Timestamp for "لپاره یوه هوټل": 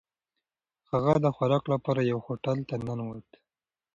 1.73-2.57